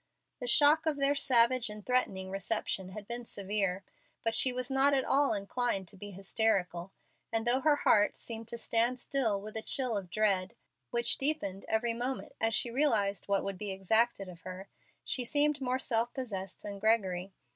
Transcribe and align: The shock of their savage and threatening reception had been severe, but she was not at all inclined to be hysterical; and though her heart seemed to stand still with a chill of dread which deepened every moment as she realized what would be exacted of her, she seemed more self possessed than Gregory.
The 0.39 0.47
shock 0.47 0.87
of 0.87 0.95
their 0.97 1.13
savage 1.13 1.69
and 1.69 1.85
threatening 1.85 2.31
reception 2.31 2.89
had 2.89 3.07
been 3.07 3.23
severe, 3.23 3.83
but 4.23 4.33
she 4.35 4.51
was 4.51 4.71
not 4.71 4.95
at 4.95 5.05
all 5.05 5.35
inclined 5.35 5.87
to 5.89 5.95
be 5.95 6.09
hysterical; 6.09 6.91
and 7.31 7.45
though 7.45 7.59
her 7.59 7.75
heart 7.75 8.17
seemed 8.17 8.47
to 8.47 8.57
stand 8.57 8.99
still 8.99 9.39
with 9.39 9.55
a 9.55 9.61
chill 9.61 9.95
of 9.95 10.09
dread 10.09 10.55
which 10.89 11.19
deepened 11.19 11.65
every 11.67 11.93
moment 11.93 12.33
as 12.41 12.55
she 12.55 12.71
realized 12.71 13.27
what 13.27 13.43
would 13.43 13.59
be 13.59 13.69
exacted 13.69 14.27
of 14.27 14.41
her, 14.41 14.69
she 15.03 15.23
seemed 15.23 15.61
more 15.61 15.77
self 15.77 16.11
possessed 16.15 16.63
than 16.63 16.79
Gregory. 16.79 17.31